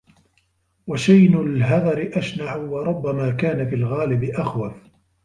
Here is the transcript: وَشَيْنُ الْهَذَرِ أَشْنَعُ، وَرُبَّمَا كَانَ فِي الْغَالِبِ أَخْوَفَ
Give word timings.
وَشَيْنُ 0.87 1.35
الْهَذَرِ 1.37 2.11
أَشْنَعُ، 2.17 2.55
وَرُبَّمَا 2.71 3.31
كَانَ 3.31 3.69
فِي 3.69 3.75
الْغَالِبِ 3.75 4.23
أَخْوَفَ 4.23 4.73